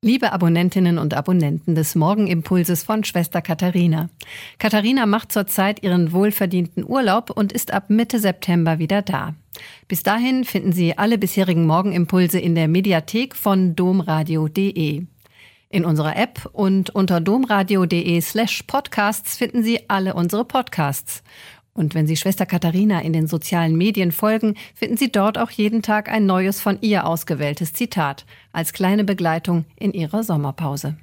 Liebe 0.00 0.32
Abonnentinnen 0.32 0.96
und 0.96 1.12
Abonnenten 1.12 1.74
des 1.74 1.96
Morgenimpulses 1.96 2.84
von 2.84 3.02
Schwester 3.02 3.42
Katharina. 3.42 4.10
Katharina 4.60 5.06
macht 5.06 5.32
zurzeit 5.32 5.82
ihren 5.82 6.12
wohlverdienten 6.12 6.84
Urlaub 6.88 7.30
und 7.30 7.52
ist 7.52 7.72
ab 7.72 7.90
Mitte 7.90 8.20
September 8.20 8.78
wieder 8.78 9.02
da. 9.02 9.34
Bis 9.88 10.04
dahin 10.04 10.44
finden 10.44 10.70
Sie 10.70 10.96
alle 10.96 11.18
bisherigen 11.18 11.66
Morgenimpulse 11.66 12.38
in 12.38 12.54
der 12.54 12.68
Mediathek 12.68 13.34
von 13.34 13.74
domradio.de. 13.74 15.02
In 15.70 15.84
unserer 15.84 16.16
App 16.16 16.48
und 16.52 16.90
unter 16.90 17.20
domradio.de 17.20 18.20
slash 18.20 18.62
podcasts 18.68 19.36
finden 19.36 19.64
Sie 19.64 19.90
alle 19.90 20.14
unsere 20.14 20.44
Podcasts. 20.44 21.24
Und 21.78 21.94
wenn 21.94 22.08
Sie 22.08 22.16
Schwester 22.16 22.44
Katharina 22.44 23.02
in 23.02 23.12
den 23.12 23.28
sozialen 23.28 23.76
Medien 23.76 24.10
folgen, 24.10 24.56
finden 24.74 24.96
Sie 24.96 25.12
dort 25.12 25.38
auch 25.38 25.50
jeden 25.50 25.80
Tag 25.80 26.10
ein 26.10 26.26
neues 26.26 26.60
von 26.60 26.76
ihr 26.80 27.06
ausgewähltes 27.06 27.72
Zitat 27.72 28.26
als 28.52 28.72
kleine 28.72 29.04
Begleitung 29.04 29.64
in 29.76 29.92
Ihrer 29.92 30.24
Sommerpause. 30.24 30.96